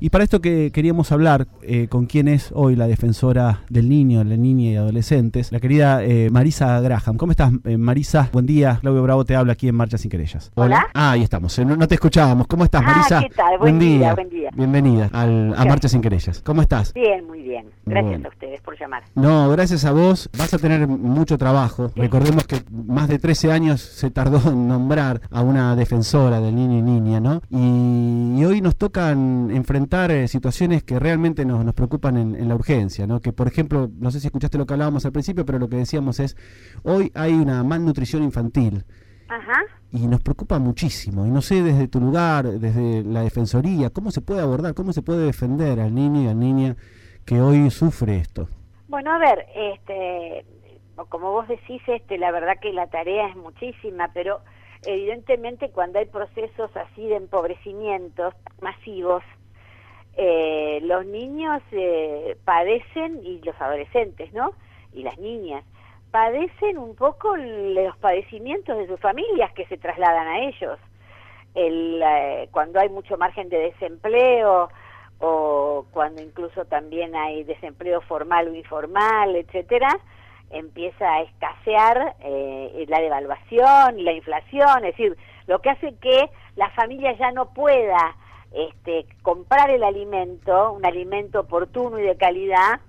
Y 0.00 0.10
para 0.10 0.22
esto 0.22 0.40
que 0.40 0.70
queríamos 0.72 1.10
hablar 1.10 1.48
eh, 1.62 1.88
con 1.88 2.06
quién 2.06 2.28
es 2.28 2.52
hoy 2.54 2.76
la 2.76 2.86
defensora 2.86 3.62
del 3.68 3.88
niño, 3.88 4.22
la 4.22 4.36
niña 4.36 4.70
y 4.70 4.76
adolescentes, 4.76 5.50
la 5.50 5.58
querida 5.58 6.04
eh, 6.04 6.30
Marisa 6.30 6.78
Graham. 6.80 7.16
¿Cómo 7.16 7.32
estás, 7.32 7.52
eh, 7.64 7.76
Marisa? 7.76 8.28
Buen 8.32 8.46
día. 8.46 8.78
Claudio 8.80 9.02
Bravo 9.02 9.24
te 9.24 9.34
habla 9.34 9.54
aquí 9.54 9.66
en 9.66 9.74
Marcha 9.74 9.98
Sin 9.98 10.08
Querellas. 10.08 10.52
Hola. 10.54 10.86
Ah, 10.94 11.12
ahí 11.12 11.24
estamos. 11.24 11.58
No, 11.58 11.76
no 11.76 11.88
te 11.88 11.96
escuchábamos. 11.96 12.46
¿Cómo 12.46 12.62
estás, 12.62 12.82
Ah, 12.86 12.90
Marisa? 12.92 13.20
¿qué 13.22 13.30
tal? 13.30 13.58
Buen 13.58 13.80
día, 13.80 14.14
buen 14.14 14.28
día. 14.30 14.50
Bienvenida 14.54 15.10
al- 15.12 15.52
a. 15.56 15.64
Marcha 15.64 15.88
Sin 15.88 16.00
Querellas. 16.00 16.42
¿Cómo 16.42 16.62
estás? 16.62 16.92
Bien, 16.94 17.26
muy 17.26 17.42
bien. 17.42 17.66
Gracias 17.84 18.12
Bueno. 18.12 18.28
a 18.28 18.30
ustedes 18.30 18.60
por 18.60 18.78
llamar. 18.78 19.02
No, 19.16 19.48
gracias 19.50 19.84
a 19.84 19.90
vos 19.90 20.30
vas 20.38 20.54
a 20.54 20.58
tener 20.58 20.86
mucho 20.86 21.36
trabajo. 21.38 21.90
Recordemos 21.96 22.46
que 22.46 22.62
más 22.72 23.08
de 23.08 23.18
13 23.18 23.50
años 23.50 23.80
se 23.80 24.10
tardó 24.12 24.48
en 24.48 24.68
nombrar 24.68 25.22
a 25.32 25.42
una 25.42 25.74
defensora 25.74 26.40
del 26.40 26.54
niño 26.54 26.78
y 26.78 26.82
niña, 26.82 27.18
¿no? 27.18 27.42
Y, 27.50 28.38
y 28.40 28.44
hoy 28.44 28.60
nos 28.60 28.76
tocan 28.76 29.50
enfrentar 29.50 29.87
eh, 30.10 30.28
situaciones 30.28 30.82
que 30.82 30.98
realmente 30.98 31.44
nos, 31.44 31.64
nos 31.64 31.74
preocupan 31.74 32.16
en, 32.16 32.34
en 32.34 32.48
la 32.48 32.54
urgencia, 32.54 33.06
¿no? 33.06 33.20
Que 33.20 33.32
por 33.32 33.48
ejemplo, 33.48 33.90
no 33.98 34.10
sé 34.10 34.20
si 34.20 34.26
escuchaste 34.26 34.58
lo 34.58 34.66
que 34.66 34.74
hablábamos 34.74 35.04
al 35.04 35.12
principio, 35.12 35.44
pero 35.44 35.58
lo 35.58 35.68
que 35.68 35.76
decíamos 35.76 36.20
es, 36.20 36.36
hoy 36.82 37.10
hay 37.14 37.32
una 37.32 37.62
malnutrición 37.64 38.22
infantil. 38.22 38.84
Ajá. 39.28 39.62
Y 39.92 40.06
nos 40.06 40.20
preocupa 40.20 40.58
muchísimo. 40.58 41.26
Y 41.26 41.30
no 41.30 41.42
sé 41.42 41.62
desde 41.62 41.88
tu 41.88 42.00
lugar, 42.00 42.46
desde 42.46 43.02
la 43.04 43.22
defensoría, 43.22 43.90
cómo 43.90 44.10
se 44.10 44.20
puede 44.20 44.40
abordar, 44.40 44.74
cómo 44.74 44.92
se 44.92 45.02
puede 45.02 45.26
defender 45.26 45.80
al 45.80 45.94
niño 45.94 46.22
y 46.22 46.26
a 46.26 46.28
la 46.28 46.34
niña 46.34 46.76
que 47.24 47.40
hoy 47.40 47.70
sufre 47.70 48.16
esto. 48.16 48.48
Bueno, 48.88 49.12
a 49.12 49.18
ver, 49.18 49.46
este, 49.54 50.46
como 51.10 51.32
vos 51.32 51.46
decís, 51.46 51.82
este, 51.86 52.18
la 52.18 52.30
verdad 52.30 52.58
que 52.60 52.72
la 52.72 52.86
tarea 52.86 53.28
es 53.28 53.36
muchísima, 53.36 54.10
pero 54.14 54.40
evidentemente 54.86 55.70
cuando 55.70 55.98
hay 55.98 56.06
procesos 56.06 56.70
así 56.76 57.06
de 57.06 57.16
empobrecimientos 57.16 58.34
masivos, 58.62 59.22
eh, 60.20 60.80
los 60.82 61.06
niños 61.06 61.62
eh, 61.70 62.36
padecen, 62.44 63.24
y 63.24 63.40
los 63.42 63.54
adolescentes, 63.60 64.32
¿no? 64.32 64.50
Y 64.92 65.04
las 65.04 65.16
niñas, 65.18 65.64
padecen 66.10 66.76
un 66.76 66.96
poco 66.96 67.36
los 67.36 67.96
padecimientos 67.98 68.76
de 68.76 68.88
sus 68.88 68.98
familias 68.98 69.52
que 69.52 69.64
se 69.66 69.78
trasladan 69.78 70.26
a 70.26 70.40
ellos. 70.40 70.76
El, 71.54 72.02
eh, 72.04 72.48
cuando 72.50 72.80
hay 72.80 72.88
mucho 72.88 73.16
margen 73.16 73.48
de 73.48 73.58
desempleo 73.58 74.68
o 75.20 75.86
cuando 75.92 76.20
incluso 76.20 76.64
también 76.64 77.14
hay 77.14 77.44
desempleo 77.44 78.00
formal 78.00 78.48
o 78.48 78.54
informal, 78.54 79.36
etcétera, 79.36 80.00
empieza 80.50 81.14
a 81.14 81.22
escasear 81.22 82.16
eh, 82.20 82.86
la 82.88 83.00
devaluación 83.00 84.04
la 84.04 84.12
inflación, 84.12 84.84
es 84.84 84.96
decir, 84.96 85.16
lo 85.46 85.60
que 85.60 85.70
hace 85.70 85.94
que 86.00 86.28
la 86.56 86.70
familia 86.70 87.12
ya 87.12 87.30
no 87.30 87.52
pueda 87.54 88.16
este, 88.52 89.06
comprar 89.22 89.70
el 89.70 89.82
alimento, 89.82 90.72
un 90.72 90.84
alimento 90.86 91.40
oportuno 91.40 91.98
y 91.98 92.02
de 92.02 92.16
calidad, 92.16 92.80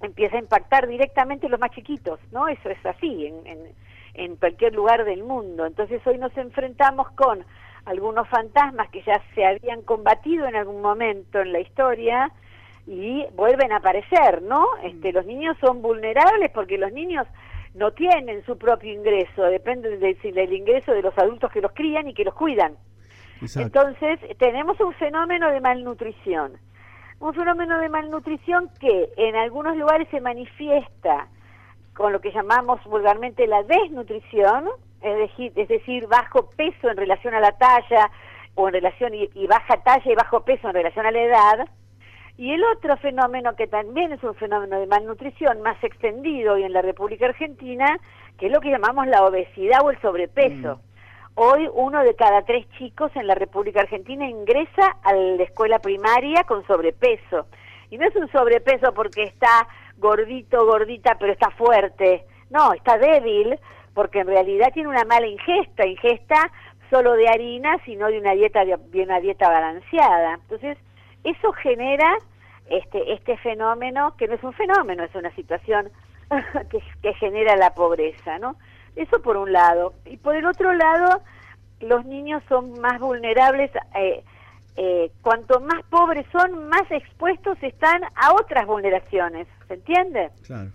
empieza 0.00 0.36
a 0.36 0.40
impactar 0.40 0.86
directamente 0.86 1.46
en 1.46 1.52
los 1.52 1.60
más 1.60 1.70
chiquitos, 1.70 2.20
¿no? 2.30 2.48
Eso 2.48 2.68
es 2.68 2.84
así 2.86 3.26
en, 3.26 3.46
en, 3.46 3.58
en 4.14 4.36
cualquier 4.36 4.74
lugar 4.74 5.04
del 5.04 5.22
mundo. 5.24 5.66
Entonces 5.66 6.06
hoy 6.06 6.18
nos 6.18 6.36
enfrentamos 6.36 7.10
con 7.12 7.44
algunos 7.86 8.28
fantasmas 8.28 8.88
que 8.90 9.02
ya 9.02 9.20
se 9.34 9.44
habían 9.44 9.82
combatido 9.82 10.46
en 10.46 10.56
algún 10.56 10.80
momento 10.80 11.40
en 11.40 11.52
la 11.52 11.60
historia 11.60 12.30
y 12.86 13.24
vuelven 13.34 13.72
a 13.72 13.76
aparecer, 13.76 14.42
¿no? 14.42 14.66
Este, 14.82 15.12
los 15.12 15.24
niños 15.26 15.56
son 15.60 15.80
vulnerables 15.82 16.50
porque 16.50 16.78
los 16.78 16.92
niños 16.92 17.26
no 17.74 17.92
tienen 17.92 18.44
su 18.44 18.56
propio 18.56 18.92
ingreso, 18.92 19.42
dependen 19.44 19.98
de- 20.00 20.14
del 20.32 20.52
ingreso 20.52 20.92
de 20.92 21.02
los 21.02 21.16
adultos 21.18 21.50
que 21.50 21.60
los 21.60 21.72
crían 21.72 22.06
y 22.08 22.14
que 22.14 22.24
los 22.24 22.34
cuidan. 22.34 22.76
Entonces, 23.40 24.20
tenemos 24.38 24.80
un 24.80 24.92
fenómeno 24.94 25.50
de 25.50 25.60
malnutrición. 25.60 26.52
Un 27.20 27.34
fenómeno 27.34 27.78
de 27.78 27.88
malnutrición 27.88 28.70
que 28.80 29.10
en 29.16 29.36
algunos 29.36 29.76
lugares 29.76 30.08
se 30.10 30.20
manifiesta 30.20 31.28
con 31.94 32.12
lo 32.12 32.20
que 32.20 32.32
llamamos 32.32 32.82
vulgarmente 32.84 33.46
la 33.46 33.62
desnutrición, 33.62 34.68
es 35.00 35.16
decir, 35.16 35.52
es 35.56 35.68
decir, 35.68 36.06
bajo 36.08 36.50
peso 36.50 36.90
en 36.90 36.96
relación 36.96 37.34
a 37.34 37.40
la 37.40 37.52
talla 37.52 38.10
o 38.54 38.68
en 38.68 38.74
relación 38.74 39.14
y, 39.14 39.30
y 39.34 39.46
baja 39.46 39.76
talla 39.82 40.10
y 40.10 40.14
bajo 40.14 40.44
peso 40.44 40.68
en 40.68 40.74
relación 40.74 41.06
a 41.06 41.10
la 41.10 41.22
edad. 41.22 41.68
Y 42.36 42.50
el 42.50 42.64
otro 42.64 42.96
fenómeno 42.96 43.54
que 43.54 43.68
también 43.68 44.12
es 44.12 44.22
un 44.24 44.34
fenómeno 44.34 44.80
de 44.80 44.86
malnutrición 44.86 45.62
más 45.62 45.82
extendido 45.84 46.54
hoy 46.54 46.64
en 46.64 46.72
la 46.72 46.82
República 46.82 47.26
Argentina, 47.26 47.98
que 48.38 48.46
es 48.46 48.52
lo 48.52 48.60
que 48.60 48.70
llamamos 48.70 49.06
la 49.06 49.24
obesidad 49.24 49.80
o 49.84 49.90
el 49.90 50.00
sobrepeso. 50.00 50.80
Hoy 51.36 51.68
uno 51.72 52.04
de 52.04 52.14
cada 52.14 52.42
tres 52.42 52.64
chicos 52.78 53.10
en 53.16 53.26
la 53.26 53.34
República 53.34 53.80
Argentina 53.80 54.28
ingresa 54.28 54.96
a 55.02 55.12
la 55.12 55.42
escuela 55.42 55.80
primaria 55.80 56.44
con 56.44 56.64
sobrepeso. 56.66 57.46
Y 57.90 57.98
no 57.98 58.06
es 58.06 58.14
un 58.14 58.30
sobrepeso 58.30 58.94
porque 58.94 59.24
está 59.24 59.66
gordito, 59.98 60.64
gordita, 60.64 61.16
pero 61.18 61.32
está 61.32 61.50
fuerte. 61.50 62.24
No, 62.50 62.72
está 62.72 62.98
débil 62.98 63.58
porque 63.94 64.20
en 64.20 64.28
realidad 64.28 64.72
tiene 64.72 64.88
una 64.88 65.04
mala 65.04 65.26
ingesta, 65.26 65.84
ingesta 65.84 66.52
solo 66.88 67.14
de 67.14 67.28
harina, 67.28 67.78
sino 67.84 68.06
de 68.06 68.18
una 68.18 68.32
dieta 68.34 68.64
de, 68.64 69.02
una 69.02 69.18
dieta 69.18 69.48
balanceada. 69.48 70.34
Entonces, 70.34 70.78
eso 71.24 71.52
genera 71.52 72.16
este 72.70 73.12
este 73.12 73.36
fenómeno 73.38 74.16
que 74.16 74.28
no 74.28 74.34
es 74.34 74.42
un 74.44 74.52
fenómeno, 74.52 75.02
es 75.02 75.14
una 75.16 75.34
situación 75.34 75.90
que, 76.70 76.80
que 77.02 77.14
genera 77.14 77.56
la 77.56 77.74
pobreza, 77.74 78.38
¿no? 78.38 78.56
Eso 78.96 79.20
por 79.22 79.36
un 79.36 79.52
lado. 79.52 79.94
Y 80.06 80.16
por 80.16 80.36
el 80.36 80.46
otro 80.46 80.72
lado, 80.72 81.22
los 81.80 82.04
niños 82.04 82.42
son 82.48 82.78
más 82.80 83.00
vulnerables, 83.00 83.70
eh, 83.94 84.24
eh, 84.76 85.10
cuanto 85.22 85.60
más 85.60 85.82
pobres 85.90 86.26
son, 86.32 86.68
más 86.68 86.90
expuestos 86.90 87.56
están 87.62 88.02
a 88.16 88.32
otras 88.34 88.66
vulneraciones, 88.66 89.46
¿se 89.68 89.74
entiende? 89.74 90.30
Claro. 90.46 90.70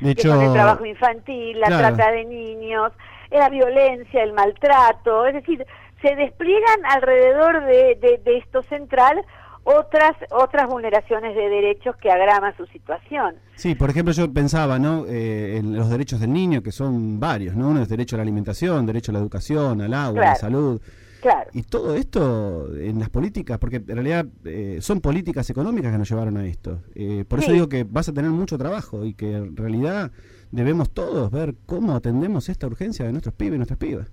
De 0.00 0.10
hecho, 0.10 0.40
el 0.40 0.52
trabajo 0.52 0.84
infantil, 0.84 1.58
la 1.58 1.68
claro. 1.68 1.96
trata 1.96 2.12
de 2.12 2.24
niños, 2.24 2.92
la 3.30 3.48
violencia, 3.48 4.22
el 4.22 4.32
maltrato, 4.32 5.26
es 5.26 5.34
decir, 5.34 5.66
se 6.02 6.14
despliegan 6.14 6.84
alrededor 6.84 7.64
de, 7.64 7.96
de, 8.00 8.20
de 8.22 8.38
esto 8.38 8.62
central 8.64 9.24
otras 9.66 10.16
otras 10.30 10.68
vulneraciones 10.68 11.34
de 11.34 11.48
derechos 11.48 11.96
que 11.96 12.10
agravan 12.10 12.56
su 12.56 12.66
situación. 12.66 13.34
Sí, 13.56 13.74
por 13.74 13.90
ejemplo, 13.90 14.14
yo 14.14 14.32
pensaba, 14.32 14.78
¿no? 14.78 15.04
Eh, 15.06 15.56
en 15.56 15.76
los 15.76 15.90
derechos 15.90 16.20
del 16.20 16.32
niño, 16.32 16.62
que 16.62 16.70
son 16.70 17.18
varios, 17.18 17.56
¿no? 17.56 17.68
Uno 17.68 17.82
es 17.82 17.88
derecho 17.88 18.14
a 18.14 18.18
la 18.18 18.22
alimentación, 18.22 18.86
derecho 18.86 19.10
a 19.10 19.14
la 19.14 19.18
educación, 19.18 19.80
al 19.80 19.92
agua, 19.92 20.22
a 20.22 20.26
la 20.26 20.34
salud. 20.36 20.80
Claro. 21.20 21.50
Y 21.52 21.64
todo 21.64 21.96
esto 21.96 22.68
en 22.76 23.00
las 23.00 23.10
políticas, 23.10 23.58
porque 23.58 23.76
en 23.76 23.86
realidad 23.88 24.26
eh, 24.44 24.78
son 24.80 25.00
políticas 25.00 25.50
económicas 25.50 25.90
que 25.90 25.98
nos 25.98 26.08
llevaron 26.08 26.36
a 26.36 26.46
esto. 26.46 26.82
Eh, 26.94 27.24
por 27.26 27.40
eso 27.40 27.50
digo 27.50 27.68
que 27.68 27.82
vas 27.82 28.08
a 28.08 28.12
tener 28.12 28.30
mucho 28.30 28.56
trabajo 28.56 29.04
y 29.04 29.14
que 29.14 29.32
en 29.32 29.56
realidad 29.56 30.12
debemos 30.52 30.90
todos 30.90 31.32
ver 31.32 31.54
cómo 31.66 31.96
atendemos 31.96 32.48
esta 32.48 32.68
urgencia 32.68 33.04
de 33.04 33.10
nuestros 33.10 33.34
pibes 33.34 33.54
y 33.54 33.58
nuestras 33.58 33.78
pibas. 33.78 34.12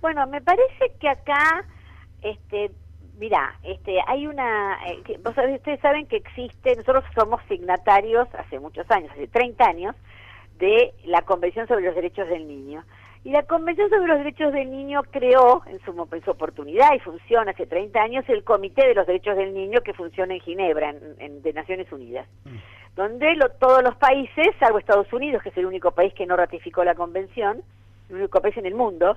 Bueno, 0.00 0.24
me 0.28 0.40
parece 0.40 0.92
que 1.00 1.08
acá, 1.08 1.66
este, 2.22 2.70
mira, 3.18 3.54
este, 3.62 3.98
hay 4.06 4.26
una, 4.26 4.78
eh, 4.86 5.00
que- 5.04 5.18
vos 5.18 5.34
sabés, 5.34 5.56
ustedes 5.56 5.80
saben 5.80 6.06
que 6.06 6.16
existe, 6.16 6.74
nosotros 6.76 7.04
somos 7.14 7.40
signatarios 7.48 8.28
hace 8.34 8.58
muchos 8.58 8.90
años, 8.90 9.10
hace 9.12 9.26
30 9.28 9.64
años, 9.66 9.94
de 10.58 10.92
la 11.04 11.22
Convención 11.22 11.66
sobre 11.66 11.84
los 11.84 11.94
Derechos 11.94 12.28
del 12.28 12.46
Niño. 12.46 12.84
Y 13.24 13.30
la 13.30 13.42
Convención 13.44 13.88
sobre 13.88 14.06
los 14.06 14.18
Derechos 14.18 14.52
del 14.52 14.70
Niño 14.70 15.02
creó 15.10 15.62
en 15.66 15.80
su, 15.80 15.92
mo- 15.94 16.06
en 16.12 16.22
su 16.22 16.30
oportunidad 16.30 16.92
y 16.94 16.98
funciona 17.00 17.52
hace 17.52 17.66
30 17.66 18.00
años 18.02 18.24
el 18.28 18.44
Comité 18.44 18.86
de 18.86 18.94
los 18.94 19.06
Derechos 19.06 19.36
del 19.36 19.54
Niño 19.54 19.80
que 19.80 19.94
funciona 19.94 20.34
en 20.34 20.40
Ginebra, 20.40 20.90
en, 20.90 21.00
en- 21.18 21.42
de 21.42 21.52
Naciones 21.54 21.90
Unidas, 21.90 22.28
donde 22.94 23.34
lo- 23.36 23.48
todos 23.50 23.82
los 23.82 23.96
países, 23.96 24.46
salvo 24.60 24.78
Estados 24.78 25.10
Unidos, 25.12 25.42
que 25.42 25.48
es 25.48 25.56
el 25.56 25.66
único 25.66 25.90
país 25.92 26.12
que 26.14 26.26
no 26.26 26.36
ratificó 26.36 26.84
la 26.84 26.94
Convención, 26.94 27.62
el 28.10 28.16
único 28.16 28.40
país 28.40 28.56
en 28.58 28.66
el 28.66 28.74
mundo, 28.74 29.16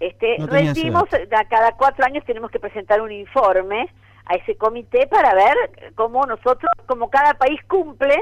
este, 0.00 0.38
No 0.38 0.46
rendimos, 0.46 1.04
a 1.12 1.44
cada 1.44 1.72
cuatro 1.72 2.04
años 2.04 2.24
tenemos 2.24 2.50
que 2.50 2.60
presentar 2.60 3.00
un 3.00 3.12
informe 3.12 3.88
a 4.26 4.34
ese 4.34 4.56
comité 4.56 5.06
para 5.06 5.34
ver 5.34 5.92
cómo 5.94 6.24
nosotros, 6.26 6.70
como 6.86 7.10
cada 7.10 7.34
país 7.34 7.60
cumple 7.68 8.16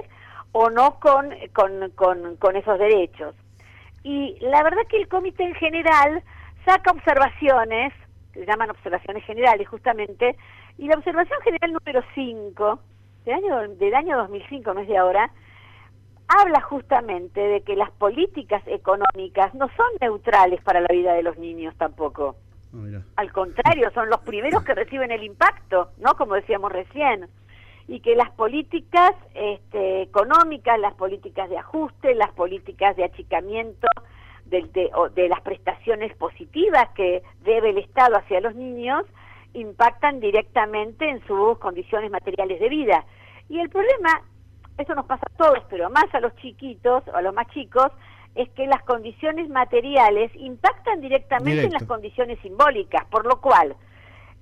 o 0.53 0.69
no 0.71 0.99
con, 1.01 1.31
con, 1.53 1.91
con, 1.91 2.37
con 2.37 2.57
esos 2.57 2.79
derechos. 2.79 3.35
Y 4.03 4.37
la 4.41 4.63
verdad 4.63 4.83
que 4.89 4.99
el 4.99 5.09
comité 5.09 5.45
en 5.45 5.55
general 5.55 6.23
saca 6.65 6.91
observaciones, 6.91 7.93
que 8.33 8.41
se 8.41 8.47
llaman 8.47 8.71
observaciones 8.71 9.25
generales 9.25 9.69
justamente, 9.69 10.37
y 10.79 10.89
la 10.89 10.97
observación 10.97 11.41
general 11.43 11.73
número 11.73 12.03
5 12.15 12.79
del 13.25 13.35
año, 13.35 13.69
del 13.77 13.95
año 13.95 14.17
2005, 14.19 14.75
no 14.75 14.81
es 14.81 14.89
de 14.89 14.99
ahora, 14.99 15.31
habla 16.39 16.61
justamente 16.61 17.41
de 17.41 17.63
que 17.63 17.77
las 17.77 17.91
políticas 17.91 18.63
económicas 18.67 19.55
no 19.55 19.69
son 19.77 19.87
neutrales 20.01 20.61
para 20.63 20.81
la 20.81 20.89
vida 20.91 21.15
de 21.15 21.23
los 21.23 21.39
niños 21.39 21.75
tampoco. 21.77 22.37
Ah. 22.75 23.03
Al 23.17 23.33
contrario, 23.33 23.91
son 23.93 24.09
los 24.09 24.21
primeros 24.21 24.65
que 24.65 24.75
reciben 24.75 25.11
el 25.11 25.23
impacto, 25.23 25.91
¿no? 25.99 26.15
Como 26.15 26.35
decíamos 26.35 26.73
recién. 26.73 27.29
Y 27.89 28.01
que 28.01 28.17
las 28.17 28.31
políticas 28.31 29.13
este, 29.35 30.03
económicas, 30.03 30.79
las 30.79 30.95
políticas 30.95 31.51
de 31.51 31.59
ajuste, 31.59 32.15
las 32.15 32.33
políticas 32.33 32.97
de 32.97 33.05
achicamiento 33.05 33.89
de, 34.47 34.91
o 34.95 35.09
de 35.09 35.29
las 35.29 35.41
prestaciones 35.43 36.15
positivas 36.17 36.89
que 36.95 37.23
debe 37.43 37.71
el 37.71 37.79
Estado 37.79 38.17
hacia 38.17 38.41
los 38.41 38.55
niños, 38.55 39.05
impactan 39.55 40.21
directamente 40.21 41.09
en 41.09 41.25
sus 41.27 41.59
condiciones 41.59 42.11
materiales 42.11 42.61
de 42.61 42.69
vida. 42.69 43.05
Y 43.49 43.59
el 43.59 43.69
problema, 43.69 44.23
eso 44.79 44.95
nos 44.95 45.07
pasa 45.07 45.25
a 45.27 45.37
todos, 45.37 45.63
pero 45.69 45.91
más 45.91 46.07
a 46.15 46.21
los 46.21 46.35
chiquitos 46.37 47.03
o 47.09 47.17
a 47.17 47.23
los 47.23 47.35
más 47.35 47.49
chicos, 47.49 47.91
es 48.35 48.49
que 48.51 48.67
las 48.67 48.83
condiciones 48.85 49.49
materiales 49.51 50.31
impactan 50.35 51.01
directamente 51.01 51.65
en 51.65 51.73
las 51.73 51.85
condiciones 51.85 52.39
simbólicas, 52.41 53.05
por 53.07 53.27
lo 53.27 53.41
cual 53.41 53.77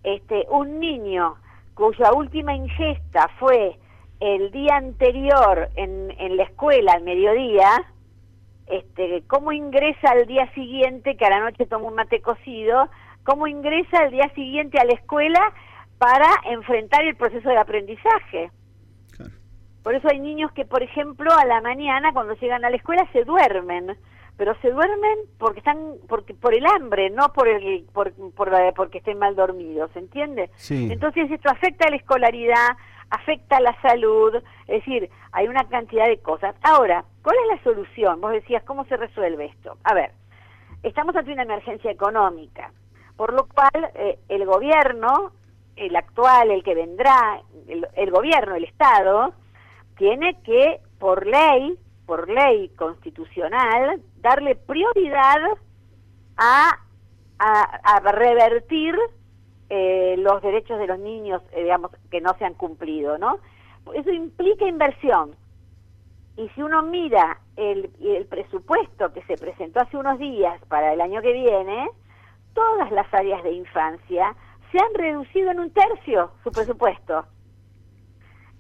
este, 0.05 0.47
un 0.49 0.79
niño 0.79 1.37
cuya 1.75 2.13
última 2.13 2.55
ingesta 2.55 3.29
fue 3.39 3.77
el 4.21 4.51
día 4.51 4.77
anterior 4.77 5.71
en, 5.77 6.15
en 6.19 6.37
la 6.37 6.45
escuela 6.45 6.93
al 6.93 7.03
mediodía, 7.03 7.69
este, 8.67 9.25
cómo 9.27 9.51
ingresa 9.51 10.11
al 10.11 10.27
día 10.27 10.53
siguiente, 10.55 11.17
que 11.17 11.25
a 11.25 11.31
la 11.31 11.41
noche 11.41 11.67
toma 11.67 11.89
un 11.89 11.95
mate 11.95 12.21
cocido, 12.21 12.89
cómo 13.25 13.47
ingresa 13.47 13.99
al 13.99 14.11
día 14.11 14.31
siguiente 14.35 14.79
a 14.79 14.85
la 14.85 14.93
escuela 14.93 15.53
para 15.99 16.29
enfrentar 16.45 17.05
el 17.05 17.17
proceso 17.17 17.49
de 17.49 17.59
aprendizaje. 17.59 18.51
Por 19.83 19.95
eso 19.95 20.09
hay 20.11 20.21
niños 20.21 20.53
que, 20.53 20.65
por 20.65 20.83
ejemplo, 20.83 21.33
a 21.33 21.47
la 21.47 21.61
mañana 21.61 22.13
cuando 22.13 22.35
llegan 22.35 22.65
a 22.65 22.71
la 22.71 22.77
escuela 22.77 23.09
se 23.13 23.25
duermen, 23.25 23.97
pero 24.37 24.55
se 24.61 24.71
duermen 24.71 25.19
porque 25.39 25.61
están 25.61 25.97
porque 26.09 26.35
por 26.35 26.55
el 26.55 26.65
hambre, 26.67 27.11
no 27.11 27.33
por 27.33 27.49
el 27.49 27.85
por, 27.93 28.13
porque 28.75 28.99
estén 28.99 29.19
mal 29.19 29.37
dormidos, 29.37 29.91
¿se 29.93 29.99
entiende? 29.99 30.51
Entonces 30.69 31.31
esto 31.31 31.51
afecta 31.51 31.87
a 31.87 31.91
la 31.91 31.97
escolaridad, 31.97 32.77
afecta 33.11 33.57
a 33.57 33.61
la 33.61 33.79
salud, 33.81 34.35
es 34.67 34.85
decir, 34.85 35.11
hay 35.33 35.49
una 35.49 35.65
cantidad 35.65 36.07
de 36.07 36.19
cosas. 36.19 36.55
Ahora, 36.63 37.05
¿cuál 37.23 37.37
es 37.37 37.57
la 37.57 37.63
solución? 37.63 38.21
Vos 38.21 38.33
decías, 38.33 38.63
¿cómo 38.65 38.85
se 38.85 38.97
resuelve 38.97 39.47
esto? 39.47 39.77
A 39.85 39.95
ver, 39.95 40.13
estamos 40.83 41.17
ante 41.17 41.33
una 41.33 41.43
emergencia 41.43 41.91
económica, 41.91 42.73
por 43.17 43.33
lo 43.33 43.47
cual 43.47 43.91
eh, 43.95 44.19
el 44.29 44.45
gobierno, 44.45 45.33
el 45.77 45.97
actual, 45.97 46.51
el 46.51 46.63
que 46.63 46.75
vendrá, 46.75 47.41
el 47.67 48.11
gobierno, 48.11 48.55
el 48.55 48.65
Estado, 48.65 49.35
tiene 50.01 50.41
que, 50.45 50.81
por 50.99 51.27
ley, 51.27 51.79
por 52.07 52.31
ley 52.31 52.71
constitucional, 52.71 54.01
darle 54.17 54.57
prioridad 54.57 55.37
a, 56.39 56.79
revertir 58.13 58.97
eh, 59.69 60.15
los 60.17 60.41
derechos 60.41 60.79
de 60.79 60.87
los 60.87 60.99
niños, 60.99 61.43
eh, 61.53 61.65
digamos, 61.65 61.91
que 62.11 62.23
no 62.23 62.35
se 62.39 62.47
han 62.47 62.55
cumplido, 62.55 63.19
¿no? 63.19 63.41
Eso 63.93 64.11
implica 64.11 64.67
inversión. 64.67 65.37
Y 66.39 66.49
si 66.51 66.63
uno 66.63 66.83
mira 66.83 67.39
el 67.57 68.27
presupuesto 68.31 69.13
que 69.13 69.23
se 69.25 69.37
presentó 69.37 69.81
hace 69.81 69.99
unos 69.99 70.19
días 70.19 70.59
para 70.69 70.95
el 70.95 71.03
año 71.03 71.21
que 71.21 71.33
viene, 71.33 71.91
todas 72.55 72.91
las 72.91 73.13
áreas 73.13 73.43
de 73.43 73.53
infancia 73.53 74.35
se 74.73 74.79
han 74.79 74.95
reducido 74.95 75.51
en 75.51 75.61
un 75.61 75.71
tercio 75.71 76.31
su 76.43 76.51
presupuesto. 76.51 77.27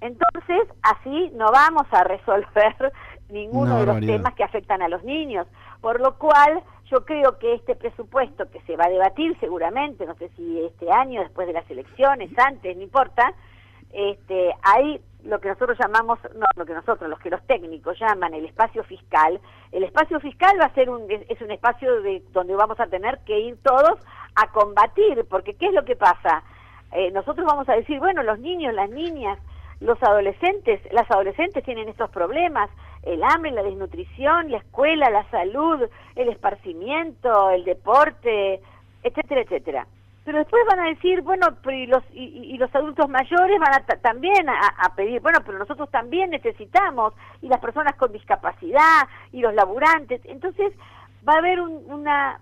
Entonces, 0.00 0.68
así 0.82 1.30
no 1.34 1.50
vamos 1.52 1.86
a 1.90 2.04
resolver 2.04 2.92
ninguno 3.28 3.80
de 3.80 3.86
los 3.86 4.00
temas 4.00 4.34
que 4.34 4.44
afectan 4.44 4.82
a 4.82 4.88
los 4.88 5.04
niños, 5.04 5.46
por 5.80 6.00
lo 6.00 6.16
cual 6.18 6.62
yo 6.90 7.04
creo 7.04 7.38
que 7.38 7.54
este 7.54 7.76
presupuesto 7.76 8.50
que 8.50 8.60
se 8.62 8.76
va 8.76 8.86
a 8.86 8.90
debatir 8.90 9.38
seguramente, 9.38 10.06
no 10.06 10.14
sé 10.16 10.28
si 10.36 10.60
este 10.62 10.90
año, 10.90 11.20
después 11.20 11.46
de 11.46 11.52
las 11.52 11.70
elecciones, 11.70 12.30
antes, 12.36 12.76
no 12.76 12.82
importa, 12.82 13.32
este, 13.92 14.54
hay 14.62 15.00
lo 15.24 15.38
que 15.40 15.48
nosotros 15.48 15.76
llamamos, 15.78 16.18
no, 16.34 16.46
lo 16.56 16.64
que 16.64 16.74
nosotros, 16.74 17.08
los 17.10 17.18
que 17.20 17.30
los 17.30 17.42
técnicos 17.46 17.98
llaman 17.98 18.34
el 18.34 18.46
espacio 18.46 18.82
fiscal. 18.84 19.38
El 19.70 19.84
espacio 19.84 20.18
fiscal 20.20 20.56
va 20.60 20.66
a 20.66 20.74
ser 20.74 20.88
un, 20.88 21.06
es 21.10 21.40
un 21.40 21.50
espacio 21.50 22.00
de, 22.02 22.22
donde 22.32 22.54
vamos 22.54 22.80
a 22.80 22.86
tener 22.86 23.18
que 23.26 23.38
ir 23.38 23.58
todos 23.62 23.98
a 24.34 24.50
combatir, 24.50 25.26
porque 25.28 25.54
¿qué 25.54 25.66
es 25.66 25.74
lo 25.74 25.84
que 25.84 25.96
pasa? 25.96 26.42
Eh, 26.92 27.10
nosotros 27.12 27.46
vamos 27.46 27.68
a 27.68 27.74
decir, 27.74 27.98
bueno, 27.98 28.22
los 28.22 28.38
niños, 28.38 28.74
las 28.74 28.90
niñas, 28.90 29.38
los 29.80 30.00
adolescentes, 30.02 30.80
las 30.92 31.10
adolescentes 31.10 31.64
tienen 31.64 31.88
estos 31.88 32.10
problemas, 32.10 32.70
el 33.02 33.22
hambre, 33.22 33.50
la 33.50 33.62
desnutrición, 33.62 34.50
la 34.50 34.58
escuela, 34.58 35.08
la 35.08 35.28
salud, 35.30 35.88
el 36.16 36.28
esparcimiento, 36.28 37.50
el 37.50 37.64
deporte, 37.64 38.60
etcétera, 39.02 39.40
etcétera. 39.40 39.86
Pero 40.24 40.38
después 40.38 40.62
van 40.68 40.80
a 40.80 40.88
decir, 40.90 41.22
bueno, 41.22 41.46
y 41.70 41.86
los, 41.86 42.04
y, 42.12 42.58
los 42.58 42.72
adultos 42.74 43.08
mayores 43.08 43.58
van 43.58 43.72
a 43.74 43.80
también 44.02 44.48
a, 44.50 44.94
pedir, 44.94 45.22
bueno, 45.22 45.38
pero 45.46 45.58
nosotros 45.58 45.90
también 45.90 46.28
necesitamos, 46.28 47.14
y 47.40 47.48
las 47.48 47.58
personas 47.58 47.96
con 47.96 48.12
discapacidad, 48.12 49.08
y 49.32 49.40
los 49.40 49.54
laburantes. 49.54 50.20
Entonces 50.26 50.74
va 51.26 51.34
a 51.34 51.38
haber 51.38 51.60
una, 51.60 52.38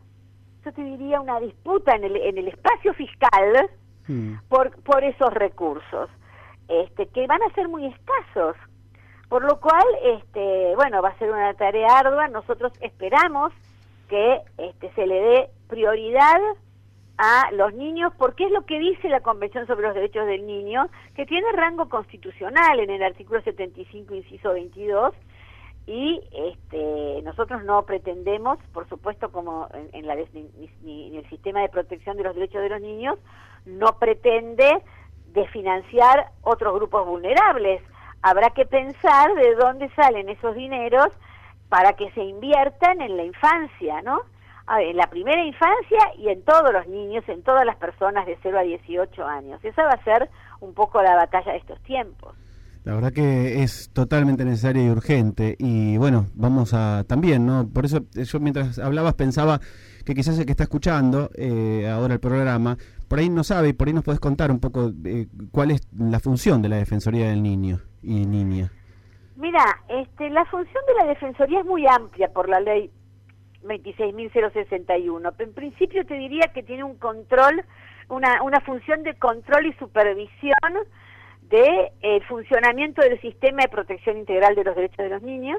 yo 0.65 0.73
te 0.73 0.83
diría, 0.83 1.21
una 1.21 1.39
disputa 1.39 1.95
en 1.95 2.03
el, 2.03 2.17
en 2.17 2.37
el 2.37 2.49
espacio 2.49 2.93
fiscal 2.95 3.71
hmm. 4.09 4.35
por, 4.49 4.73
por 4.83 5.05
esos 5.05 5.33
recursos 5.33 6.11
este, 6.69 7.07
que 7.07 7.27
van 7.27 7.43
a 7.43 7.55
ser 7.55 7.69
muy 7.69 7.87
escasos. 7.87 8.57
Por 9.29 9.45
lo 9.45 9.61
cual, 9.61 9.85
este, 10.03 10.75
bueno, 10.77 11.03
va 11.03 11.11
a 11.11 11.19
ser 11.19 11.31
una 11.31 11.53
tarea 11.55 11.99
ardua. 11.99 12.29
Nosotros 12.29 12.73
esperamos 12.81 13.53
que 14.09 14.41
este, 14.57 14.91
se 14.93 15.07
le 15.07 15.21
dé 15.21 15.51
prioridad 15.69 16.41
a 17.19 17.51
los 17.53 17.75
niños, 17.75 18.13
porque 18.17 18.45
es 18.45 18.53
lo 18.53 18.65
que 18.65 18.79
dice 18.79 19.09
la 19.09 19.21
Convención 19.21 19.67
sobre 19.67 19.87
los 19.87 19.95
Derechos 19.95 20.27
del 20.27 20.47
Niño, 20.47 20.89
que 21.15 21.27
tiene 21.27 21.51
rango 21.53 21.89
constitucional 21.89 22.79
en 22.79 22.91
el 22.91 23.03
artículo 23.03 23.43
75, 23.43 24.15
inciso 24.15 24.53
22, 24.53 25.15
y 25.87 26.21
este, 26.33 27.23
nosotros 27.23 27.65
no 27.65 27.83
pretendemos, 27.83 28.59
por 28.73 28.89
supuesto, 28.89 29.33
como 29.33 29.69
en, 29.93 30.07
la, 30.07 30.15
en 30.15 31.15
el 31.15 31.29
sistema 31.29 31.63
de 31.63 31.71
protección 31.71 32.17
de 32.17 32.23
los 32.23 32.37
derechos 32.37 32.63
de 32.63 32.69
los 32.69 32.81
niños, 32.81 33.19
no 33.67 33.99
pretende 33.99 34.83
de 35.39 35.49
financiar 35.49 36.31
otros 36.43 36.75
grupos 36.75 37.07
vulnerables. 37.07 37.83
Habrá 38.23 38.51
que 38.51 38.67
pensar 38.67 39.35
de 39.35 39.55
dónde 39.55 39.89
salen 39.95 40.29
esos 40.29 40.55
dineros 40.55 41.09
para 41.69 41.93
que 41.95 42.11
se 42.13 42.23
inviertan 42.23 43.01
en 43.01 43.17
la 43.17 43.25
infancia, 43.25 44.03
¿no? 44.03 44.23
en 44.77 44.97
la 44.97 45.07
primera 45.09 45.43
infancia 45.43 45.99
y 46.19 46.29
en 46.29 46.43
todos 46.43 46.73
los 46.73 46.87
niños, 46.89 47.25
en 47.29 47.43
todas 47.43 47.65
las 47.65 47.77
personas 47.77 48.27
de 48.27 48.39
0 48.43 48.59
a 48.59 48.63
18 48.63 49.25
años. 49.25 49.65
Esa 49.65 49.83
va 49.85 49.93
a 49.93 50.05
ser 50.05 50.29
un 50.61 50.75
poco 50.75 51.03
la 51.03 51.15
batalla 51.15 51.53
de 51.53 51.59
estos 51.59 51.81
tiempos. 51.85 52.35
La 52.85 52.95
verdad 52.95 53.13
que 53.13 53.63
es 53.63 53.91
totalmente 53.93 54.45
necesaria 54.45 54.85
y 54.85 54.91
urgente. 54.91 55.57
Y 55.59 55.97
bueno, 55.97 56.27
vamos 56.35 56.75
a 56.75 57.05
también, 57.07 57.45
¿no? 57.47 57.69
Por 57.69 57.85
eso 57.85 58.01
yo 58.15 58.41
mientras 58.41 58.79
hablabas 58.79 59.15
pensaba 59.15 59.61
que 60.05 60.15
quizás 60.15 60.39
el 60.39 60.47
que 60.47 60.53
está 60.53 60.65
escuchando 60.65 61.31
eh, 61.35 61.89
ahora 61.91 62.15
el 62.15 62.21
programa 62.21 62.79
por 63.09 63.19
ahí 63.19 63.31
no 63.31 63.43
sabe 63.43 63.69
y 63.69 63.73
por 63.73 63.89
ahí 63.89 63.95
nos 63.95 64.05
puedes 64.05 64.21
contar 64.21 64.51
un 64.51 64.61
poco 64.61 64.93
cuál 65.51 65.71
es 65.71 65.89
la 65.93 66.21
función 66.21 66.63
de 66.63 66.69
la 66.69 66.77
Defensoría 66.77 67.29
del 67.29 67.43
Niño 67.43 67.81
y 68.03 68.27
Niña. 68.27 68.71
Mira, 69.37 69.65
este, 69.89 70.31
la 70.31 70.45
función 70.47 70.83
de 70.87 70.95
la 70.95 71.07
Defensoría 71.07 71.61
es 71.61 71.67
muy 71.67 71.87
amplia 71.87 72.29
por 72.29 72.49
la 72.49 72.61
ley 72.61 72.91
26.061. 73.63 75.35
En 75.39 75.55
principio 75.55 76.05
te 76.05 76.15
diría 76.15 76.51
que 76.53 76.63
tiene 76.63 76.85
un 76.85 76.97
control, 76.97 77.65
una, 78.09 78.43
una 78.43 78.61
función 78.61 79.03
de 79.03 79.15
control 79.15 79.67
y 79.67 79.73
supervisión 79.75 80.53
de 81.43 81.93
eh, 82.03 82.21
funcionamiento 82.29 83.01
del 83.01 83.21
sistema 83.21 83.63
de 83.63 83.69
protección 83.69 84.19
integral 84.19 84.55
de 84.55 84.65
los 84.65 84.77
derechos 84.77 84.99
de 84.99 85.09
los 85.09 85.23
niños 85.23 85.59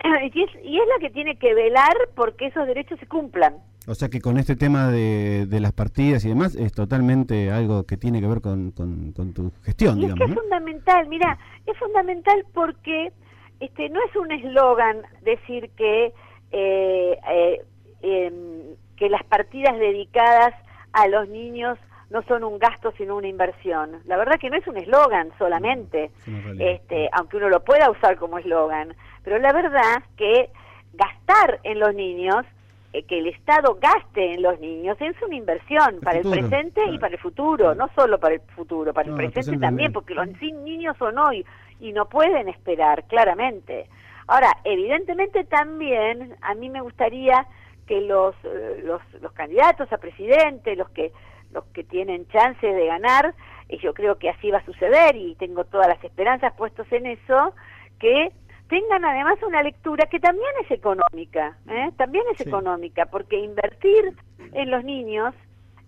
y 0.34 0.42
es, 0.42 0.50
y 0.62 0.78
es 0.78 0.88
la 0.88 0.98
que 1.00 1.10
tiene 1.10 1.36
que 1.36 1.54
velar 1.54 1.96
porque 2.14 2.46
esos 2.46 2.66
derechos 2.66 2.98
se 3.00 3.06
cumplan. 3.06 3.56
O 3.86 3.94
sea 3.94 4.08
que 4.08 4.20
con 4.20 4.36
este 4.36 4.56
tema 4.56 4.88
de, 4.88 5.46
de, 5.46 5.60
las 5.60 5.72
partidas 5.72 6.24
y 6.24 6.28
demás 6.28 6.54
es 6.54 6.72
totalmente 6.72 7.50
algo 7.50 7.84
que 7.84 7.96
tiene 7.96 8.20
que 8.20 8.26
ver 8.26 8.40
con, 8.40 8.72
con, 8.72 9.14
tu 9.32 9.52
gestión, 9.64 9.98
y 9.98 10.02
digamos. 10.02 10.20
Es, 10.20 10.26
que 10.26 10.32
es 10.32 10.38
fundamental, 10.38 11.08
mira, 11.08 11.38
es 11.66 11.78
fundamental 11.78 12.44
porque 12.52 13.12
este 13.58 13.88
no 13.88 14.00
es 14.08 14.16
un 14.16 14.30
eslogan 14.32 15.02
decir 15.22 15.70
que 15.76 16.12
eh, 16.52 17.18
eh, 17.30 17.62
em, 18.02 18.76
que 18.96 19.08
las 19.08 19.24
partidas 19.24 19.78
dedicadas 19.78 20.54
a 20.92 21.08
los 21.08 21.28
niños 21.28 21.78
no 22.10 22.22
son 22.22 22.44
un 22.44 22.58
gasto 22.58 22.92
sino 22.98 23.16
una 23.16 23.28
inversión. 23.28 24.02
La 24.04 24.16
verdad 24.16 24.38
que 24.38 24.50
no 24.50 24.56
es 24.56 24.66
un 24.66 24.76
eslogan 24.76 25.30
solamente, 25.38 26.10
este, 26.58 27.08
aunque 27.12 27.38
uno 27.38 27.48
lo 27.48 27.64
pueda 27.64 27.90
usar 27.90 28.16
como 28.16 28.38
eslogan, 28.38 28.94
pero 29.22 29.38
la 29.38 29.52
verdad 29.52 30.02
que 30.16 30.50
gastar 30.92 31.60
en 31.62 31.78
los 31.78 31.94
niños 31.94 32.44
que 32.92 33.18
el 33.18 33.28
Estado 33.28 33.78
gaste 33.80 34.34
en 34.34 34.42
los 34.42 34.58
niños 34.58 34.96
es 35.00 35.14
una 35.22 35.36
inversión 35.36 36.00
para 36.02 36.18
el 36.18 36.28
presente 36.28 36.84
y 36.90 36.98
para 36.98 37.14
el 37.14 37.20
futuro, 37.20 37.74
no 37.74 37.88
solo 37.94 38.18
para 38.18 38.34
el 38.34 38.40
futuro, 38.40 38.92
para 38.92 39.08
el 39.08 39.14
presente 39.14 39.56
también, 39.58 39.92
porque 39.92 40.14
los 40.14 40.26
niños 40.40 40.96
son 40.98 41.16
hoy 41.18 41.46
y 41.78 41.92
no 41.92 42.08
pueden 42.08 42.48
esperar, 42.48 43.04
claramente. 43.04 43.86
Ahora, 44.26 44.56
evidentemente 44.64 45.44
también 45.44 46.34
a 46.42 46.54
mí 46.54 46.68
me 46.68 46.80
gustaría 46.80 47.46
que 47.86 48.00
los, 48.00 48.34
eh, 48.44 48.82
los, 48.84 49.02
los 49.20 49.32
candidatos 49.32 49.92
a 49.92 49.98
presidente, 49.98 50.74
los 50.76 50.90
que, 50.90 51.12
los 51.52 51.64
que 51.66 51.84
tienen 51.84 52.26
chance 52.28 52.66
de 52.66 52.86
ganar, 52.86 53.34
y 53.68 53.78
yo 53.78 53.94
creo 53.94 54.18
que 54.18 54.30
así 54.30 54.50
va 54.50 54.58
a 54.58 54.64
suceder 54.64 55.14
y 55.14 55.36
tengo 55.36 55.64
todas 55.64 55.86
las 55.86 56.02
esperanzas 56.02 56.52
puestos 56.54 56.90
en 56.92 57.06
eso, 57.06 57.54
que 58.00 58.32
tengan 58.70 59.04
además 59.04 59.36
una 59.42 59.62
lectura 59.62 60.06
que 60.06 60.20
también 60.20 60.50
es 60.64 60.70
económica, 60.70 61.58
¿eh? 61.68 61.90
también 61.98 62.24
es 62.32 62.40
económica, 62.40 63.04
porque 63.06 63.36
invertir 63.36 64.14
en 64.52 64.70
los 64.70 64.84
niños 64.84 65.34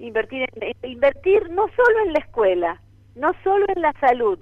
invertir, 0.00 0.48
en, 0.52 0.90
invertir 0.90 1.48
no 1.50 1.68
solo 1.68 2.00
en 2.04 2.12
la 2.12 2.18
escuela, 2.18 2.80
no 3.14 3.32
solo 3.44 3.64
en 3.74 3.82
la 3.82 3.92
salud, 4.00 4.38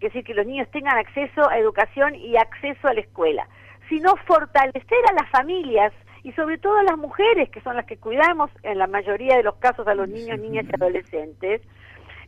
que 0.00 0.08
decir, 0.08 0.24
que 0.24 0.34
los 0.34 0.44
niños 0.44 0.68
tengan 0.72 0.98
acceso 0.98 1.48
a 1.48 1.58
educación 1.58 2.16
y 2.16 2.36
acceso 2.36 2.88
a 2.88 2.94
la 2.94 3.00
escuela, 3.00 3.46
sino 3.88 4.16
fortalecer 4.26 4.98
a 5.10 5.22
las 5.22 5.30
familias 5.30 5.92
y 6.24 6.32
sobre 6.32 6.58
todo 6.58 6.76
a 6.78 6.82
las 6.82 6.98
mujeres, 6.98 7.48
que 7.50 7.60
son 7.60 7.76
las 7.76 7.86
que 7.86 7.96
cuidamos 7.96 8.50
en 8.64 8.78
la 8.78 8.88
mayoría 8.88 9.36
de 9.36 9.44
los 9.44 9.54
casos 9.56 9.86
a 9.86 9.94
los 9.94 10.08
niños, 10.08 10.38
niñas 10.40 10.66
y 10.68 10.74
adolescentes, 10.74 11.62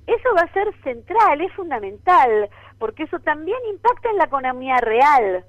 eso 0.07 0.29
va 0.37 0.43
a 0.43 0.53
ser 0.53 0.75
central, 0.83 1.41
es 1.41 1.53
fundamental, 1.53 2.49
porque 2.79 3.05
eso 3.05 3.19
también 3.21 3.59
impacta 3.71 4.11
en 4.11 4.19
la 4.19 4.25
economía 4.25 4.77
real. 4.79 5.45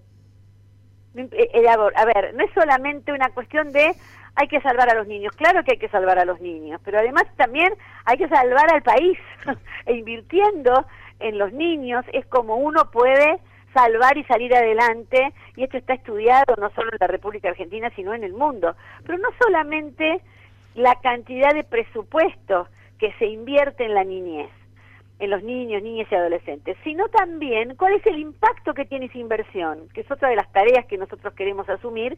Eh, 1.15 1.29
eh, 1.31 1.67
a 1.67 2.05
ver, 2.05 2.33
no 2.35 2.43
es 2.43 2.51
solamente 2.53 3.11
una 3.11 3.29
cuestión 3.29 3.71
de 3.71 3.95
hay 4.37 4.47
que 4.49 4.59
salvar 4.61 4.89
a 4.89 4.95
los 4.95 5.07
niños, 5.07 5.33
claro 5.35 5.63
que 5.63 5.71
hay 5.71 5.77
que 5.77 5.87
salvar 5.87 6.19
a 6.19 6.25
los 6.25 6.41
niños, 6.41 6.81
pero 6.83 6.99
además 6.99 7.23
también 7.37 7.73
hay 8.03 8.17
que 8.17 8.27
salvar 8.27 8.73
al 8.73 8.83
país 8.83 9.17
e 9.85 9.93
invirtiendo 9.93 10.85
en 11.19 11.37
los 11.37 11.53
niños 11.53 12.05
es 12.11 12.25
como 12.25 12.55
uno 12.57 12.91
puede 12.91 13.39
salvar 13.73 14.17
y 14.17 14.23
salir 14.23 14.55
adelante, 14.55 15.33
y 15.55 15.63
esto 15.63 15.77
está 15.77 15.93
estudiado 15.93 16.55
no 16.57 16.69
solo 16.71 16.91
en 16.91 16.97
la 16.99 17.07
República 17.07 17.49
Argentina, 17.49 17.91
sino 17.95 18.13
en 18.13 18.23
el 18.23 18.33
mundo. 18.33 18.73
Pero 19.05 19.17
no 19.17 19.27
solamente 19.37 20.21
la 20.75 20.95
cantidad 21.01 21.53
de 21.53 21.65
presupuesto 21.65 22.67
que 22.99 23.11
se 23.13 23.25
invierte 23.25 23.85
en 23.85 23.93
la 23.93 24.03
niñez, 24.03 24.49
en 25.19 25.29
los 25.29 25.43
niños, 25.43 25.81
niñas 25.81 26.07
y 26.11 26.15
adolescentes, 26.15 26.77
sino 26.83 27.07
también 27.09 27.75
cuál 27.75 27.93
es 27.93 28.05
el 28.05 28.19
impacto 28.19 28.73
que 28.73 28.85
tiene 28.85 29.05
esa 29.05 29.17
inversión, 29.17 29.87
que 29.93 30.01
es 30.01 30.11
otra 30.11 30.29
de 30.29 30.35
las 30.35 30.51
tareas 30.51 30.85
que 30.85 30.97
nosotros 30.97 31.33
queremos 31.33 31.67
asumir 31.69 32.17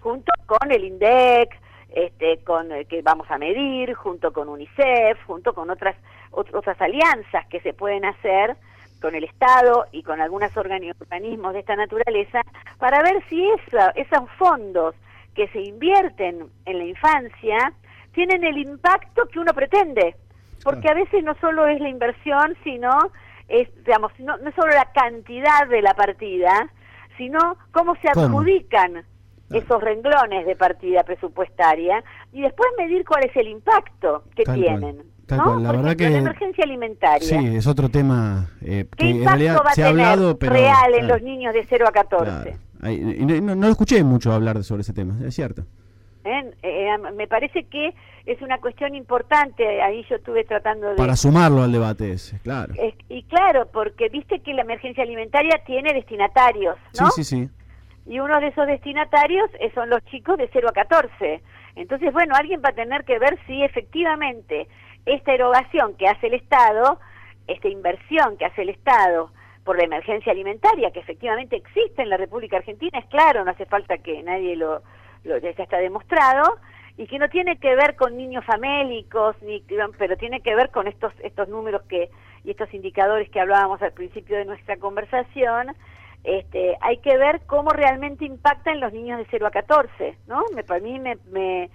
junto 0.00 0.32
con 0.46 0.70
el 0.70 0.84
INDEC, 0.84 1.50
este, 1.90 2.38
con 2.44 2.70
eh, 2.70 2.84
que 2.84 3.02
vamos 3.02 3.30
a 3.30 3.38
medir, 3.38 3.94
junto 3.94 4.32
con 4.32 4.48
UNICEF, 4.48 5.22
junto 5.26 5.54
con 5.54 5.70
otras 5.70 5.96
otras 6.30 6.80
alianzas 6.80 7.46
que 7.46 7.60
se 7.60 7.72
pueden 7.72 8.04
hacer 8.04 8.56
con 9.00 9.14
el 9.14 9.24
Estado 9.24 9.86
y 9.92 10.02
con 10.02 10.20
algunos 10.20 10.54
organismos 10.56 11.52
de 11.52 11.60
esta 11.60 11.76
naturaleza 11.76 12.42
para 12.78 13.02
ver 13.02 13.22
si 13.28 13.48
esos 13.94 14.30
fondos 14.36 14.94
que 15.34 15.48
se 15.48 15.60
invierten 15.60 16.46
en 16.66 16.78
la 16.78 16.84
infancia 16.84 17.72
tienen 18.12 18.44
el 18.44 18.58
impacto 18.58 19.26
que 19.26 19.38
uno 19.38 19.52
pretende, 19.52 20.16
porque 20.64 20.88
a 20.88 20.94
veces 20.94 21.22
no 21.24 21.34
solo 21.40 21.66
es 21.66 21.80
la 21.80 21.88
inversión, 21.88 22.56
sino 22.64 22.90
es, 23.48 23.68
digamos, 23.84 24.12
no, 24.18 24.36
no 24.38 24.52
solo 24.52 24.72
la 24.72 24.90
cantidad 24.92 25.66
de 25.68 25.82
la 25.82 25.94
partida, 25.94 26.70
sino 27.16 27.56
cómo 27.72 27.94
se 27.96 28.08
adjudican 28.08 29.04
esos 29.50 29.82
renglones 29.82 30.46
de 30.46 30.56
partida 30.56 31.02
presupuestaria 31.04 32.04
y 32.32 32.42
después 32.42 32.68
medir 32.76 33.04
cuál 33.04 33.24
es 33.24 33.34
el 33.36 33.48
impacto 33.48 34.24
que 34.36 34.44
tienen. 34.44 35.02
¿no? 35.30 35.58
La 35.60 35.72
verdad 35.72 35.96
que 35.96 36.08
la 36.08 36.18
emergencia 36.18 36.64
alimentaria. 36.64 37.26
Sí, 37.26 37.56
es 37.56 37.66
otro 37.66 37.88
tema 37.88 38.50
eh, 38.62 38.86
que 38.96 39.10
en 39.10 39.24
realidad 39.24 39.60
va 39.64 39.72
se 39.72 39.84
ha 39.84 39.88
hablado, 39.88 40.38
pero 40.38 40.52
real 40.52 40.94
en 40.94 41.08
los 41.08 41.22
niños 41.22 41.54
de 41.54 41.66
0 41.68 41.86
a 41.88 41.92
14. 41.92 42.56
no, 43.42 43.54
no, 43.54 43.68
escuché 43.68 44.02
mucho 44.04 44.32
hablar 44.32 44.62
sobre 44.64 44.82
ese 44.82 44.92
tema, 44.92 45.18
es 45.24 45.34
cierto. 45.34 45.64
¿Eh? 46.24 46.50
Eh, 46.62 46.98
me 47.14 47.26
parece 47.26 47.64
que 47.64 47.94
es 48.26 48.42
una 48.42 48.58
cuestión 48.58 48.94
importante, 48.94 49.80
ahí 49.80 50.04
yo 50.10 50.16
estuve 50.16 50.44
tratando 50.44 50.88
de... 50.90 50.96
Para 50.96 51.16
sumarlo 51.16 51.62
al 51.62 51.72
debate 51.72 52.12
ese, 52.12 52.38
claro. 52.40 52.74
y 53.08 53.22
claro, 53.24 53.68
porque 53.72 54.08
viste 54.08 54.40
que 54.40 54.52
la 54.52 54.62
emergencia 54.62 55.02
alimentaria 55.02 55.62
tiene 55.64 55.94
destinatarios, 55.94 56.76
¿no? 57.00 57.10
Sí, 57.10 57.24
sí, 57.24 57.36
sí 57.46 57.50
y 58.08 58.20
uno 58.20 58.40
de 58.40 58.48
esos 58.48 58.66
destinatarios 58.66 59.50
eh, 59.60 59.70
son 59.74 59.90
los 59.90 60.02
chicos 60.06 60.38
de 60.38 60.48
0 60.50 60.68
a 60.70 60.72
14. 60.72 61.42
Entonces, 61.76 62.12
bueno, 62.12 62.34
alguien 62.34 62.62
va 62.64 62.70
a 62.70 62.74
tener 62.74 63.04
que 63.04 63.18
ver 63.18 63.38
si 63.46 63.62
efectivamente 63.62 64.66
esta 65.04 65.34
erogación 65.34 65.94
que 65.94 66.08
hace 66.08 66.28
el 66.28 66.34
Estado, 66.34 66.98
esta 67.46 67.68
inversión 67.68 68.38
que 68.38 68.46
hace 68.46 68.62
el 68.62 68.70
Estado 68.70 69.30
por 69.62 69.76
la 69.76 69.84
emergencia 69.84 70.32
alimentaria, 70.32 70.90
que 70.90 71.00
efectivamente 71.00 71.56
existe 71.56 72.00
en 72.00 72.08
la 72.08 72.16
República 72.16 72.56
Argentina, 72.56 72.98
es 72.98 73.06
claro, 73.06 73.44
no 73.44 73.50
hace 73.50 73.66
falta 73.66 73.98
que 73.98 74.22
nadie 74.22 74.56
lo, 74.56 74.82
lo 75.24 75.38
ya 75.38 75.50
está 75.50 75.78
demostrado, 75.78 76.58
y 76.96 77.06
que 77.06 77.18
no 77.18 77.28
tiene 77.28 77.58
que 77.58 77.74
ver 77.76 77.94
con 77.94 78.16
niños 78.16 78.44
famélicos, 78.44 79.36
ni, 79.42 79.64
pero 79.98 80.16
tiene 80.16 80.40
que 80.40 80.54
ver 80.56 80.70
con 80.70 80.88
estos, 80.88 81.12
estos 81.22 81.48
números 81.48 81.82
que, 81.88 82.10
y 82.44 82.50
estos 82.50 82.72
indicadores 82.74 83.30
que 83.30 83.40
hablábamos 83.40 83.80
al 83.82 83.92
principio 83.92 84.36
de 84.36 84.44
nuestra 84.44 84.76
conversación, 84.78 85.76
este, 86.24 86.76
hay 86.80 86.98
que 86.98 87.16
ver 87.16 87.40
cómo 87.46 87.70
realmente 87.70 88.24
impacta 88.24 88.72
en 88.72 88.80
los 88.80 88.92
niños 88.92 89.18
de 89.18 89.26
0 89.30 89.46
a 89.46 89.50
14, 89.52 90.16
¿no? 90.26 90.42
Me, 90.54 90.64
para 90.64 90.80
mí 90.80 90.98
me, 90.98 91.16
me, 91.30 91.70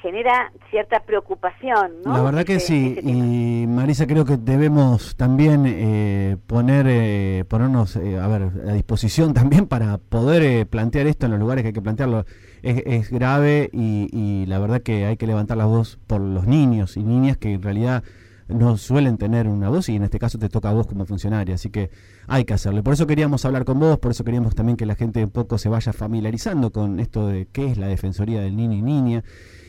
genera 0.00 0.52
cierta 0.70 1.00
preocupación, 1.00 2.02
¿no? 2.04 2.16
La 2.16 2.22
verdad 2.22 2.44
que 2.44 2.56
este, 2.56 2.66
sí, 2.66 2.94
este 2.96 3.10
y 3.10 3.66
Marisa 3.66 4.06
creo 4.06 4.24
que 4.24 4.36
debemos 4.36 5.16
también 5.16 5.64
eh, 5.66 6.36
poner, 6.46 6.86
eh, 6.88 7.44
ponernos 7.48 7.96
eh, 7.96 8.18
a 8.18 8.28
ver, 8.28 8.50
a 8.68 8.72
disposición 8.72 9.34
también 9.34 9.66
para 9.66 9.98
poder 9.98 10.66
plantear 10.68 11.06
esto 11.06 11.26
en 11.26 11.32
los 11.32 11.40
lugares 11.40 11.62
que 11.62 11.68
hay 11.68 11.74
que 11.74 11.82
plantearlo. 11.82 12.24
Es, 12.62 12.82
es 12.86 13.10
grave 13.10 13.70
y, 13.72 14.08
y 14.12 14.46
la 14.46 14.58
verdad 14.58 14.80
que 14.82 15.06
hay 15.06 15.16
que 15.16 15.26
levantar 15.26 15.56
la 15.56 15.66
voz 15.66 15.98
por 16.06 16.20
los 16.20 16.46
niños 16.46 16.96
y 16.96 17.02
niñas 17.02 17.36
que 17.36 17.54
en 17.54 17.62
realidad 17.62 18.02
no 18.48 18.76
suelen 18.76 19.18
tener 19.18 19.46
una 19.46 19.68
voz 19.68 19.88
y 19.88 19.96
en 19.96 20.04
este 20.04 20.18
caso 20.18 20.38
te 20.38 20.48
toca 20.48 20.70
a 20.70 20.72
vos 20.72 20.86
como 20.86 21.04
funcionaria, 21.04 21.54
así 21.54 21.70
que 21.70 21.90
hay 22.26 22.44
que 22.44 22.54
hacerlo. 22.54 22.82
Por 22.82 22.94
eso 22.94 23.06
queríamos 23.06 23.44
hablar 23.44 23.64
con 23.64 23.78
vos, 23.78 23.98
por 23.98 24.10
eso 24.10 24.24
queríamos 24.24 24.54
también 24.54 24.76
que 24.76 24.86
la 24.86 24.94
gente 24.94 25.22
un 25.22 25.30
poco 25.30 25.58
se 25.58 25.68
vaya 25.68 25.92
familiarizando 25.92 26.70
con 26.70 26.98
esto 27.00 27.26
de 27.26 27.46
qué 27.52 27.66
es 27.70 27.78
la 27.78 27.88
Defensoría 27.88 28.40
del 28.40 28.56
Niño 28.56 28.74
y 28.74 28.82
Niña 28.82 29.24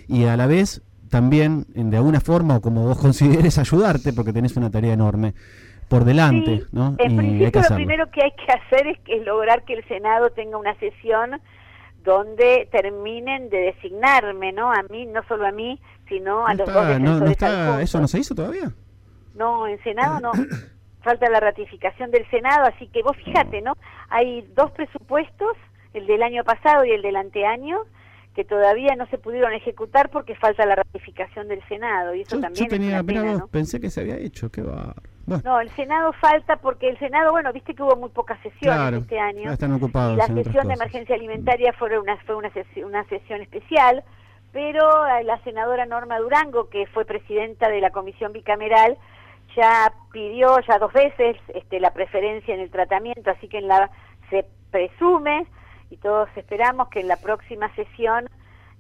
y 0.08 0.26
a 0.26 0.38
la 0.38 0.48
vez 0.48 0.82
también 1.10 1.66
de 1.74 1.98
alguna 1.98 2.22
forma 2.22 2.58
o 2.58 2.62
como 2.62 2.86
vos 2.86 2.98
consideres 3.02 3.58
ayudarte 3.58 4.14
porque 4.14 4.34
tenés 4.34 4.56
una 4.56 4.70
tarea 4.70 4.94
enorme 4.94 5.34
por 5.90 6.06
delante, 6.06 6.64
¿no? 6.72 6.96
En 7.00 7.18
principio 7.18 7.62
lo 7.68 7.76
primero 7.76 8.12
que 8.12 8.24
hay 8.24 8.32
que 8.32 8.52
hacer 8.52 8.88
es, 8.88 9.00
es 9.08 9.26
lograr 9.26 9.64
que 9.66 9.74
el 9.74 9.84
Senado 9.88 10.30
tenga 10.30 10.58
una 10.58 10.76
sesión 10.76 11.42
donde 12.04 12.68
terminen 12.72 13.50
de 13.50 13.58
designarme, 13.58 14.52
¿no? 14.52 14.72
A 14.72 14.84
mí, 14.90 15.06
no 15.06 15.22
solo 15.28 15.48
a 15.48 15.52
mí, 15.52 15.80
sino 16.08 16.46
a 16.46 16.54
los 16.54 16.72
dos 16.72 16.88
defensores 16.88 17.38
¿Eso 17.84 18.00
no 18.00 18.08
se 18.08 18.20
hizo 18.20 18.36
todavía? 18.36 18.72
No, 19.36 19.68
en 19.68 19.82
Senado 19.84 20.20
no. 20.20 20.32
Falta 21.02 21.30
la 21.30 21.40
ratificación 21.40 22.12
del 22.12 22.30
Senado, 22.30 22.66
así 22.66 22.88
que 22.88 23.02
vos 23.02 23.16
fíjate, 23.24 23.62
¿no? 23.62 23.74
Hay 24.10 24.42
dos 24.54 24.72
presupuestos, 24.72 25.56
el 25.94 26.06
del 26.08 26.22
año 26.24 26.44
pasado 26.44 26.84
y 26.84 26.92
el 26.92 27.02
del 27.02 27.16
anteaño, 27.16 27.80
que 28.36 28.44
todavía 28.44 28.96
no 28.98 29.08
se 29.08 29.18
pudieron 29.18 29.54
ejecutar 29.54 30.10
porque 30.10 30.36
falta 30.36 30.66
la 30.66 30.76
ratificación 30.76 31.48
del 31.48 31.66
Senado 31.68 32.14
y 32.16 32.22
eso 32.22 32.40
también 32.40 32.66
yo 32.66 32.70
tenía, 32.70 33.46
pensé 33.50 33.80
que 33.80 33.90
se 33.90 34.02
había 34.02 34.18
hecho, 34.18 34.52
qué 34.52 34.62
va. 34.62 34.94
No, 35.44 35.60
el 35.60 35.70
Senado 35.72 36.14
falta 36.14 36.58
porque 36.58 36.90
el 36.90 36.98
Senado, 37.00 37.32
bueno, 37.32 37.54
viste 37.54 37.74
que 37.74 37.84
hubo 37.84 37.96
muy 37.96 38.10
pocas 38.10 38.40
sesiones 38.42 39.02
este 39.02 39.20
año. 39.20 39.52
Están 39.52 39.74
ocupados 39.74 40.18
la 40.18 40.28
sesión 40.28 40.68
de 40.68 40.74
emergencia 40.74 41.16
alimentaria 41.16 41.74
fue 41.74 41.98
una 42.00 42.18
fue 42.18 42.36
una 42.36 42.50
sesión, 42.52 42.90
una 42.90 43.04
sesión 43.06 43.42
especial, 43.42 44.04
pero 44.52 44.82
la 45.24 45.42
senadora 45.44 45.86
Norma 45.86 46.20
Durango, 46.20 46.70
que 46.70 46.88
fue 46.88 47.06
presidenta 47.06 47.70
de 47.70 47.82
la 47.82 47.92
comisión 47.92 48.34
bicameral, 48.34 48.98
ya 49.56 49.94
pidió 50.12 50.60
ya 50.68 50.78
dos 50.80 50.94
veces 50.94 51.38
este, 51.54 51.80
la 51.80 51.92
preferencia 51.94 52.54
en 52.54 52.62
el 52.62 52.70
tratamiento, 52.70 53.32
así 53.32 53.48
que 53.48 53.60
en 53.60 53.68
la 53.68 53.90
se 54.30 54.46
presume 54.72 55.48
y 55.90 55.98
todos 55.98 56.30
esperamos 56.36 56.90
que 56.90 57.00
en 57.00 57.08
la 57.08 57.18
próxima 57.18 57.74
sesión 57.76 58.30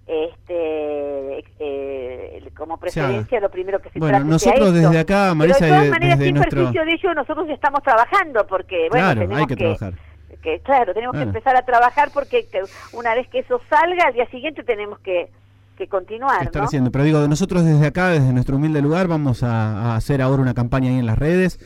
este 0.09 1.45
eh, 1.59 2.51
como 2.57 2.77
preferencia 2.77 3.39
lo 3.39 3.51
primero 3.51 3.79
que 3.79 3.91
se 3.91 3.99
bueno 3.99 4.19
nosotros 4.23 4.73
desde 4.73 4.97
acá 4.97 5.35
Marisa 5.35 5.65
de 5.65 5.71
todas 5.71 5.89
maneras 5.89 6.19
sin 6.19 6.35
perjuicio 6.35 6.85
de 6.85 6.93
ello 6.93 7.13
nosotros 7.13 7.47
estamos 7.49 7.83
trabajando 7.83 8.47
porque 8.47 8.87
bueno 8.89 9.13
claro, 9.13 9.35
hay 9.35 9.45
que, 9.45 9.55
trabajar. 9.55 9.93
que 10.41 10.59
claro 10.61 10.93
tenemos 10.95 11.15
que 11.15 11.21
empezar 11.21 11.55
a 11.55 11.61
trabajar 11.61 12.09
porque 12.11 12.47
una 12.93 13.13
vez 13.13 13.27
que 13.27 13.39
eso 13.39 13.61
salga 13.69 14.07
al 14.07 14.13
día 14.13 14.27
siguiente 14.31 14.63
tenemos 14.63 14.99
que 14.99 15.29
que 15.77 15.87
continuar 15.87 16.43
estar 16.43 16.63
haciendo. 16.63 16.91
Pero 16.91 17.05
digo 17.05 17.27
nosotros 17.27 17.63
desde 17.63 17.87
acá 17.87 18.09
desde 18.09 18.33
nuestro 18.33 18.57
humilde 18.57 18.81
lugar 18.81 19.07
vamos 19.07 19.43
a, 19.43 19.93
a 19.93 19.95
hacer 19.95 20.21
ahora 20.21 20.41
una 20.41 20.53
campaña 20.53 20.89
ahí 20.89 20.97
en 20.97 21.05
las 21.05 21.17
redes 21.17 21.59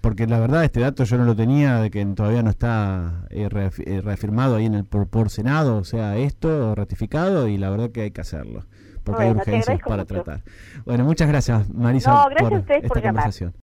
porque 0.00 0.26
la 0.26 0.38
verdad 0.38 0.64
este 0.64 0.80
dato 0.80 1.04
yo 1.04 1.18
no 1.18 1.24
lo 1.24 1.36
tenía 1.36 1.80
de 1.80 1.90
que 1.90 2.04
todavía 2.06 2.42
no 2.42 2.50
está 2.50 3.26
eh, 3.30 3.48
eh, 3.86 4.00
reafirmado 4.00 4.56
ahí 4.56 4.66
en 4.66 4.74
el 4.74 4.84
por, 4.84 5.30
Senado, 5.30 5.76
o 5.76 5.84
sea, 5.84 6.16
esto 6.16 6.74
ratificado 6.74 7.48
y 7.48 7.58
la 7.58 7.70
verdad 7.70 7.90
que 7.90 8.02
hay 8.02 8.10
que 8.10 8.20
hacerlo, 8.20 8.64
porque 9.04 9.24
hay 9.24 9.30
urgencias 9.30 9.80
para 9.86 10.04
tratar. 10.04 10.42
Bueno, 10.84 11.04
muchas 11.04 11.28
gracias 11.28 11.68
Marisa 11.70 12.28
por, 12.38 12.64
esta 12.68 13.02
conversación. 13.02 13.54